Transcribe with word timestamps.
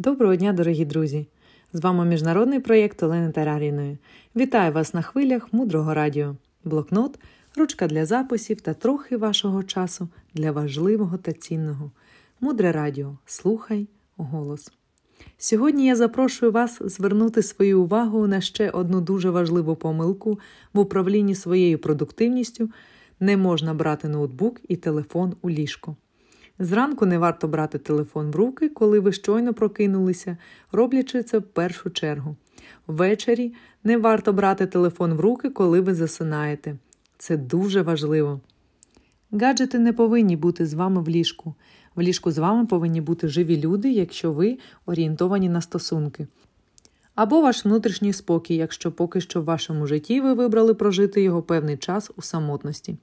Доброго 0.00 0.36
дня, 0.36 0.52
дорогі 0.52 0.84
друзі! 0.84 1.26
З 1.72 1.80
вами 1.80 2.04
міжнародний 2.04 2.60
проєкт 2.60 3.02
Олени 3.02 3.32
Тараріної. 3.32 3.98
Вітаю 4.36 4.72
вас 4.72 4.94
на 4.94 5.02
хвилях 5.02 5.52
мудрого 5.52 5.94
радіо, 5.94 6.36
блокнот, 6.64 7.18
ручка 7.56 7.86
для 7.86 8.06
записів 8.06 8.60
та 8.60 8.74
трохи 8.74 9.16
вашого 9.16 9.62
часу 9.62 10.08
для 10.34 10.52
важливого 10.52 11.16
та 11.16 11.32
цінного. 11.32 11.90
Мудре 12.40 12.72
радіо. 12.72 13.18
Слухай 13.26 13.88
голос. 14.16 14.72
Сьогодні 15.38 15.86
я 15.86 15.96
запрошую 15.96 16.52
вас 16.52 16.78
звернути 16.80 17.42
свою 17.42 17.82
увагу 17.82 18.26
на 18.26 18.40
ще 18.40 18.70
одну 18.70 19.00
дуже 19.00 19.30
важливу 19.30 19.76
помилку 19.76 20.38
в 20.72 20.78
управлінні 20.78 21.34
своєю 21.34 21.78
продуктивністю. 21.78 22.70
Не 23.20 23.36
можна 23.36 23.74
брати 23.74 24.08
ноутбук 24.08 24.60
і 24.68 24.76
телефон 24.76 25.34
у 25.42 25.50
ліжко. 25.50 25.96
Зранку 26.60 27.06
не 27.06 27.18
варто 27.18 27.48
брати 27.48 27.78
телефон 27.78 28.30
в 28.30 28.36
руки, 28.36 28.68
коли 28.68 29.00
ви 29.00 29.12
щойно 29.12 29.54
прокинулися, 29.54 30.36
роблячи 30.72 31.22
це 31.22 31.38
в 31.38 31.42
першу 31.42 31.90
чергу. 31.90 32.36
Ввечері 32.86 33.54
не 33.84 33.98
варто 33.98 34.32
брати 34.32 34.66
телефон 34.66 35.14
в 35.14 35.20
руки, 35.20 35.50
коли 35.50 35.80
ви 35.80 35.94
засинаєте. 35.94 36.76
Це 37.18 37.36
дуже 37.36 37.82
важливо. 37.82 38.40
Гаджети 39.32 39.78
не 39.78 39.92
повинні 39.92 40.36
бути 40.36 40.66
з 40.66 40.74
вами 40.74 41.02
в 41.02 41.08
ліжку. 41.08 41.54
В 41.94 42.00
ліжку 42.00 42.30
з 42.30 42.38
вами 42.38 42.66
повинні 42.66 43.00
бути 43.00 43.28
живі 43.28 43.60
люди, 43.60 43.92
якщо 43.92 44.32
ви 44.32 44.58
орієнтовані 44.86 45.48
на 45.48 45.60
стосунки. 45.60 46.26
Або 47.14 47.40
ваш 47.40 47.64
внутрішній 47.64 48.12
спокій, 48.12 48.56
якщо 48.56 48.92
поки 48.92 49.20
що 49.20 49.40
в 49.40 49.44
вашому 49.44 49.86
житті 49.86 50.20
ви 50.20 50.34
вибрали 50.34 50.74
прожити 50.74 51.22
його 51.22 51.42
певний 51.42 51.76
час 51.76 52.10
у 52.16 52.22
самотності. 52.22 52.96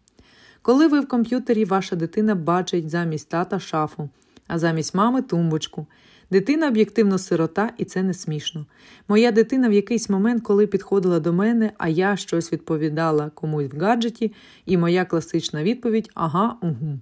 Коли 0.68 0.88
ви 0.88 1.00
в 1.00 1.08
комп'ютері 1.08 1.66
ваша 1.66 1.96
дитина 1.96 2.36
бачить 2.36 2.90
замість 2.90 3.30
тата 3.30 3.60
шафу, 3.60 4.10
а 4.48 4.60
замість 4.60 4.96
мами 4.96 5.22
тумбочку. 5.22 5.88
Дитина 6.32 6.68
об'єктивно 6.68 7.18
сирота, 7.18 7.70
і 7.78 7.86
це 7.86 8.04
не 8.04 8.14
смішно. 8.14 8.66
Моя 9.08 9.32
дитина 9.32 9.70
в 9.70 9.74
якийсь 9.74 10.10
момент, 10.10 10.44
коли 10.44 10.68
підходила 10.68 11.20
до 11.20 11.34
мене, 11.34 11.72
а 11.78 11.90
я 11.90 12.18
щось 12.18 12.54
відповідала 12.54 13.30
комусь 13.30 13.74
в 13.74 13.80
гаджеті, 13.80 14.34
і 14.66 14.78
моя 14.78 15.06
класична 15.06 15.64
відповідь 15.64 16.10
ага, 16.14 16.56
угу. 16.62 17.00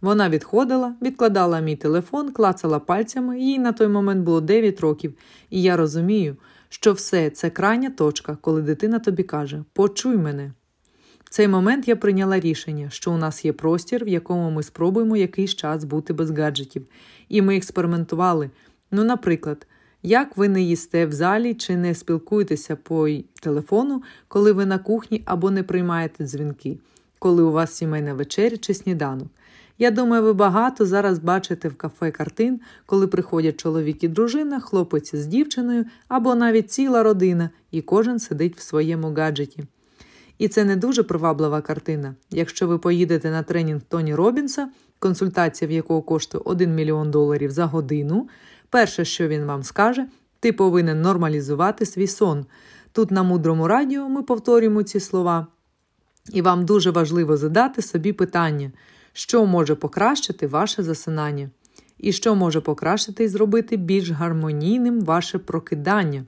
Вона 0.00 0.28
відходила, 0.28 0.94
відкладала 1.02 1.60
мій 1.60 1.76
телефон, 1.76 2.32
клацала 2.32 2.78
пальцями, 2.78 3.40
їй 3.40 3.58
на 3.58 3.72
той 3.72 3.88
момент 3.88 4.24
було 4.24 4.40
9 4.40 4.80
років, 4.80 5.14
і 5.50 5.62
я 5.62 5.76
розумію, 5.76 6.36
що 6.68 6.92
все 6.92 7.30
це 7.30 7.50
крайня 7.50 7.90
точка, 7.90 8.38
коли 8.40 8.62
дитина 8.62 8.98
тобі 8.98 9.22
каже 9.22 9.64
Почуй 9.72 10.16
мене 10.16 10.52
цей 11.30 11.48
момент 11.48 11.88
я 11.88 11.96
прийняла 11.96 12.40
рішення, 12.40 12.90
що 12.90 13.12
у 13.12 13.16
нас 13.16 13.44
є 13.44 13.52
простір, 13.52 14.04
в 14.04 14.08
якому 14.08 14.50
ми 14.50 14.62
спробуємо 14.62 15.16
якийсь 15.16 15.54
час 15.54 15.84
бути 15.84 16.12
без 16.12 16.30
гаджетів, 16.30 16.86
і 17.28 17.42
ми 17.42 17.56
експериментували. 17.56 18.50
Ну, 18.90 19.04
наприклад, 19.04 19.66
як 20.02 20.36
ви 20.36 20.48
не 20.48 20.62
їсте 20.62 21.06
в 21.06 21.12
залі 21.12 21.54
чи 21.54 21.76
не 21.76 21.94
спілкуєтеся 21.94 22.76
по 22.76 23.08
телефону, 23.40 24.02
коли 24.28 24.52
ви 24.52 24.66
на 24.66 24.78
кухні 24.78 25.22
або 25.24 25.50
не 25.50 25.62
приймаєте 25.62 26.24
дзвінки, 26.24 26.78
коли 27.18 27.42
у 27.42 27.52
вас 27.52 27.74
сімейна 27.74 28.14
вечеря 28.14 28.56
чи 28.56 28.74
сніданок. 28.74 29.28
Я 29.78 29.90
думаю, 29.90 30.22
ви 30.22 30.32
багато 30.32 30.86
зараз 30.86 31.18
бачите 31.18 31.68
в 31.68 31.74
кафе 31.74 32.10
картин, 32.10 32.60
коли 32.86 33.06
приходять 33.06 33.60
чоловік 33.60 34.04
і 34.04 34.08
дружина, 34.08 34.60
хлопець 34.60 35.14
з 35.14 35.26
дівчиною 35.26 35.84
або 36.08 36.34
навіть 36.34 36.72
ціла 36.72 37.02
родина, 37.02 37.50
і 37.70 37.82
кожен 37.82 38.18
сидить 38.18 38.56
в 38.56 38.60
своєму 38.60 39.14
гаджеті. 39.14 39.64
І 40.38 40.48
це 40.48 40.64
не 40.64 40.76
дуже 40.76 41.02
приваблива 41.02 41.60
картина. 41.60 42.14
Якщо 42.30 42.66
ви 42.66 42.78
поїдете 42.78 43.30
на 43.30 43.42
тренінг 43.42 43.80
Тоні 43.88 44.14
Робінса, 44.14 44.68
консультація 44.98 45.68
в 45.68 45.72
якого 45.72 46.02
коштує 46.02 46.42
1 46.46 46.74
мільйон 46.74 47.10
доларів 47.10 47.50
за 47.50 47.66
годину, 47.66 48.28
перше, 48.70 49.04
що 49.04 49.28
він 49.28 49.44
вам 49.44 49.62
скаже, 49.62 50.06
ти 50.40 50.52
повинен 50.52 51.02
нормалізувати 51.02 51.86
свій 51.86 52.06
сон. 52.06 52.46
Тут 52.92 53.10
на 53.10 53.22
мудрому 53.22 53.68
радіо 53.68 54.08
ми 54.08 54.22
повторюємо 54.22 54.82
ці 54.82 55.00
слова. 55.00 55.46
І 56.32 56.42
вам 56.42 56.64
дуже 56.64 56.90
важливо 56.90 57.36
задати 57.36 57.82
собі 57.82 58.12
питання, 58.12 58.72
що 59.12 59.46
може 59.46 59.74
покращити 59.74 60.46
ваше 60.46 60.82
засинання, 60.82 61.50
і 61.98 62.12
що 62.12 62.34
може 62.34 62.60
покращити 62.60 63.24
і 63.24 63.28
зробити 63.28 63.76
більш 63.76 64.10
гармонійним 64.10 65.00
ваше 65.00 65.38
прокидання. 65.38 66.24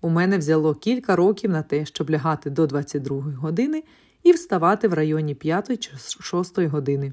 У 0.00 0.08
мене 0.08 0.38
взяло 0.38 0.74
кілька 0.74 1.16
років 1.16 1.50
на 1.50 1.62
те, 1.62 1.86
щоб 1.86 2.10
лягати 2.10 2.50
до 2.50 2.66
22 2.66 3.22
години 3.22 3.82
і 4.22 4.32
вставати 4.32 4.88
в 4.88 4.94
районі 4.94 5.34
5 5.34 5.82
чи 5.82 5.90
6 6.20 6.58
години. 6.58 7.12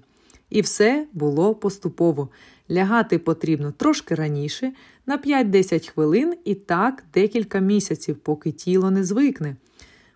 І 0.50 0.62
все 0.62 1.08
було 1.14 1.56
поступово. 1.56 2.30
Лягати 2.72 3.20
потрібно 3.20 3.72
трошки 3.72 4.16
раніше, 4.16 4.72
на 5.06 5.18
5-10 5.18 5.92
хвилин 5.92 6.34
і 6.46 6.56
так 6.56 7.04
декілька 7.14 7.60
місяців, 7.60 8.16
поки 8.16 8.52
тіло 8.52 8.92
не 8.92 9.04
звикне. 9.04 9.56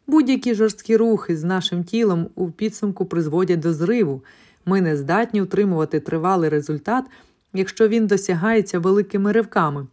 Будь-які 0.07 0.53
жорсткі 0.53 0.97
рухи 0.97 1.37
з 1.37 1.43
нашим 1.43 1.83
тілом 1.83 2.27
у 2.35 2.51
підсумку 2.51 3.05
призводять 3.05 3.59
до 3.59 3.73
зриву. 3.73 4.23
Ми 4.65 4.81
не 4.81 4.97
здатні 4.97 5.41
утримувати 5.41 5.99
тривалий 5.99 6.49
результат, 6.49 7.05
якщо 7.53 7.87
він 7.87 8.07
досягається 8.07 8.79
великими 8.79 9.31
ривками. 9.31 9.87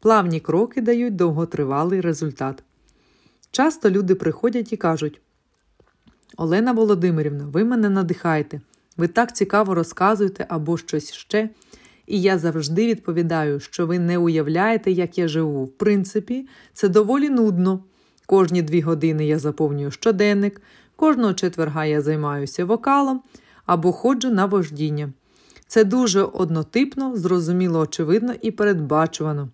Плавні 0.00 0.40
кроки 0.40 0.80
дають 0.80 1.16
довготривалий 1.16 2.00
результат. 2.00 2.62
Часто 3.50 3.90
люди 3.90 4.14
приходять 4.14 4.72
і 4.72 4.76
кажуть: 4.76 5.20
Олена 6.36 6.72
Володимирівна, 6.72 7.44
ви 7.44 7.64
мене 7.64 7.88
надихаєте, 7.88 8.60
ви 8.96 9.08
так 9.08 9.36
цікаво 9.36 9.74
розказуєте 9.74 10.46
або 10.48 10.78
щось 10.78 11.12
ще. 11.12 11.50
І 12.06 12.20
я 12.20 12.38
завжди 12.38 12.86
відповідаю, 12.86 13.60
що 13.60 13.86
ви 13.86 13.98
не 13.98 14.18
уявляєте, 14.18 14.90
як 14.90 15.18
я 15.18 15.28
живу. 15.28 15.64
В 15.64 15.72
принципі, 15.72 16.48
це 16.72 16.88
доволі 16.88 17.30
нудно. 17.30 17.84
Кожні 18.26 18.62
дві 18.62 18.80
години 18.80 19.26
я 19.26 19.38
заповнюю 19.38 19.90
щоденник, 19.90 20.62
кожного 20.96 21.34
четверга 21.34 21.84
я 21.84 22.00
займаюся 22.00 22.64
вокалом 22.64 23.22
або 23.66 23.92
ходжу 23.92 24.28
на 24.30 24.46
вождіння. 24.46 25.12
Це 25.66 25.84
дуже 25.84 26.22
однотипно, 26.22 27.16
зрозуміло, 27.16 27.80
очевидно 27.80 28.34
і 28.42 28.50
передбачувано. 28.50 29.48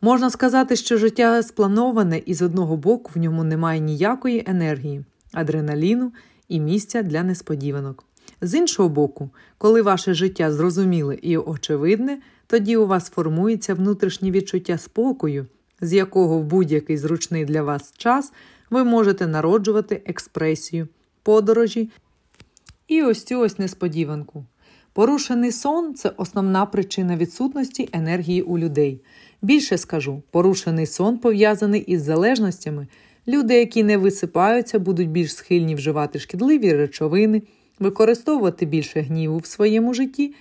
Можна 0.00 0.30
сказати, 0.30 0.76
що 0.76 0.96
життя 0.96 1.42
сплановане 1.42 2.22
і 2.26 2.34
з 2.34 2.42
одного 2.42 2.76
боку 2.76 3.10
в 3.14 3.18
ньому 3.18 3.44
немає 3.44 3.80
ніякої 3.80 4.44
енергії, 4.46 5.04
адреналіну 5.32 6.12
і 6.48 6.60
місця 6.60 7.02
для 7.02 7.22
несподіванок. 7.22 8.04
З 8.40 8.54
іншого 8.54 8.88
боку, 8.88 9.30
коли 9.58 9.82
ваше 9.82 10.14
життя 10.14 10.52
зрозуміле 10.52 11.14
і 11.14 11.36
очевидне, 11.36 12.18
тоді 12.46 12.76
у 12.76 12.86
вас 12.86 13.10
формується 13.10 13.74
внутрішнє 13.74 14.30
відчуття 14.30 14.78
спокою, 14.78 15.46
з 15.80 15.92
якого 15.92 16.38
в 16.38 16.44
будь-який 16.44 16.96
зручний 16.96 17.44
для 17.44 17.62
вас 17.62 17.94
час 17.96 18.32
ви 18.70 18.84
можете 18.84 19.26
народжувати 19.26 20.02
експресію, 20.06 20.88
подорожі 21.22 21.90
і 22.88 23.02
ось 23.02 23.24
цю 23.24 23.40
ось 23.40 23.58
несподіванку. 23.58 24.44
Порушений 24.92 25.52
сон 25.52 25.94
це 25.94 26.12
основна 26.16 26.66
причина 26.66 27.16
відсутності 27.16 27.88
енергії 27.92 28.42
у 28.42 28.58
людей. 28.58 29.00
Більше 29.42 29.78
скажу, 29.78 30.22
порушений 30.30 30.86
сон 30.86 31.18
пов'язаний 31.18 31.80
із 31.80 32.02
залежностями. 32.02 32.86
Люди, 33.28 33.54
які 33.54 33.82
не 33.82 33.96
висипаються, 33.96 34.78
будуть 34.78 35.10
більш 35.10 35.34
схильні 35.34 35.74
вживати 35.74 36.18
шкідливі 36.18 36.72
речовини, 36.72 37.42
використовувати 37.78 38.66
більше 38.66 39.00
гніву 39.00 39.38
в 39.38 39.46
своєму 39.46 39.94
житті. 39.94 40.34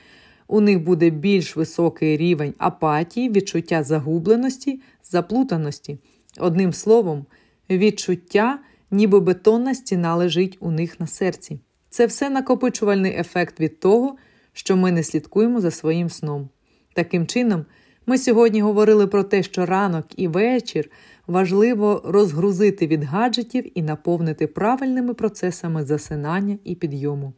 У 0.48 0.62
них 0.62 0.84
буде 0.84 1.10
більш 1.10 1.56
високий 1.56 2.18
рівень 2.18 2.54
апатії, 2.58 3.30
відчуття 3.30 3.84
загубленості, 3.84 4.82
заплутаності. 5.04 5.98
Одним 6.40 6.74
словом, 6.74 7.26
відчуття, 7.70 8.60
ніби 8.92 9.20
бетонна 9.20 9.76
стіна 9.76 10.16
лежить 10.16 10.58
у 10.60 10.72
них 10.72 11.00
на 11.00 11.08
серці. 11.08 11.60
Це 11.90 12.06
все 12.06 12.30
накопичувальний 12.30 13.16
ефект 13.20 13.60
від 13.60 13.80
того, 13.80 14.18
що 14.54 14.78
ми 14.78 14.92
не 14.92 15.04
слідкуємо 15.04 15.62
за 15.62 15.72
своїм 15.72 16.10
сном. 16.10 16.50
Таким 16.94 17.28
чином, 17.28 17.66
ми 18.08 18.18
сьогодні 18.18 18.62
говорили 18.62 19.08
про 19.08 19.24
те, 19.24 19.44
що 19.44 19.66
ранок 19.66 20.06
і 20.16 20.28
вечір 20.28 20.90
важливо 21.28 22.02
розгрузити 22.06 22.88
від 22.88 23.04
гаджетів 23.04 23.80
і 23.80 23.82
наповнити 23.82 24.48
правильними 24.48 25.14
процесами 25.14 25.84
засинання 25.84 26.58
і 26.64 26.76
підйому. 26.76 27.34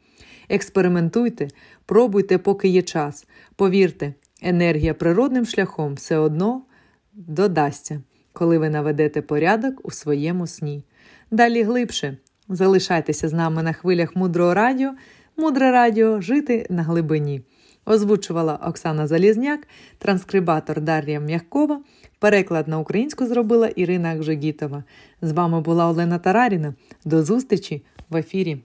Експериментуйте, 0.49 1.47
пробуйте, 1.85 2.37
поки 2.37 2.67
є 2.67 2.81
час. 2.81 3.27
Повірте, 3.55 4.13
енергія 4.41 4.93
природним 4.93 5.45
шляхом 5.45 5.93
все 5.93 6.17
одно 6.17 6.61
додасться, 7.13 8.01
коли 8.33 8.57
ви 8.57 8.69
наведете 8.69 9.21
порядок 9.21 9.81
у 9.83 9.91
своєму 9.91 10.47
сні. 10.47 10.83
Далі 11.31 11.63
глибше 11.63 12.17
залишайтеся 12.49 13.27
з 13.27 13.33
нами 13.33 13.63
на 13.63 13.73
хвилях 13.73 14.15
мудрого 14.15 14.53
радіо, 14.53 14.93
мудре 15.37 15.71
радіо 15.71 16.21
жити 16.21 16.67
на 16.69 16.83
глибині 16.83 17.41
озвучувала 17.85 18.59
Оксана 18.67 19.07
Залізняк, 19.07 19.67
транскрибатор 19.97 20.81
Дар'я 20.81 21.19
М'якова, 21.19 21.81
переклад 22.19 22.67
на 22.67 22.79
українську 22.79 23.25
зробила 23.25 23.67
Ірина 23.67 24.15
Гжегітова. 24.15 24.83
З 25.21 25.31
вами 25.31 25.61
була 25.61 25.89
Олена 25.89 26.19
Тараріна. 26.19 26.73
До 27.05 27.23
зустрічі 27.23 27.83
в 28.09 28.15
ефірі. 28.15 28.57